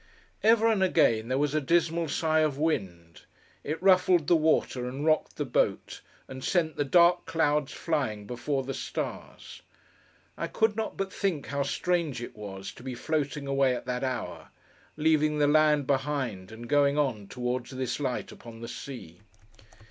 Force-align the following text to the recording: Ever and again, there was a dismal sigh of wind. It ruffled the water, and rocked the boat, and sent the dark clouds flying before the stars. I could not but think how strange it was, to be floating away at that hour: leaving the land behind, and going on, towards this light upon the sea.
Ever 0.41 0.65
and 0.65 0.81
again, 0.81 1.27
there 1.27 1.37
was 1.37 1.53
a 1.53 1.61
dismal 1.61 2.07
sigh 2.09 2.39
of 2.39 2.57
wind. 2.57 3.21
It 3.63 3.79
ruffled 3.83 4.25
the 4.25 4.35
water, 4.35 4.87
and 4.89 5.05
rocked 5.05 5.35
the 5.35 5.45
boat, 5.45 6.01
and 6.27 6.43
sent 6.43 6.75
the 6.75 6.83
dark 6.83 7.27
clouds 7.27 7.71
flying 7.71 8.25
before 8.25 8.63
the 8.63 8.73
stars. 8.73 9.61
I 10.39 10.47
could 10.47 10.75
not 10.75 10.97
but 10.97 11.13
think 11.13 11.45
how 11.49 11.61
strange 11.61 12.19
it 12.19 12.35
was, 12.35 12.71
to 12.71 12.81
be 12.81 12.95
floating 12.95 13.45
away 13.45 13.75
at 13.75 13.85
that 13.85 14.03
hour: 14.03 14.49
leaving 14.97 15.37
the 15.37 15.45
land 15.45 15.85
behind, 15.85 16.51
and 16.51 16.67
going 16.67 16.97
on, 16.97 17.27
towards 17.27 17.69
this 17.69 17.99
light 17.99 18.31
upon 18.31 18.59
the 18.61 18.67
sea. 18.67 19.21